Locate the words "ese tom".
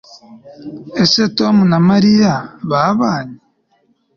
1.03-1.55